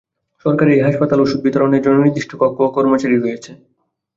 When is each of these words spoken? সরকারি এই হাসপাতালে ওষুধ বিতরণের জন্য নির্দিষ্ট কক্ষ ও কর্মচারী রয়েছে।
সরকারি 0.45 0.71
এই 0.73 0.85
হাসপাতালে 0.85 1.23
ওষুধ 1.23 1.39
বিতরণের 1.43 1.83
জন্য 1.85 1.97
নির্দিষ্ট 1.99 2.31
কক্ষ 2.41 2.57
ও 2.61 2.73
কর্মচারী 2.75 3.15
রয়েছে। 3.17 3.51